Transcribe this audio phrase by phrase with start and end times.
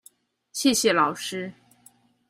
[0.51, 1.53] 謝謝老師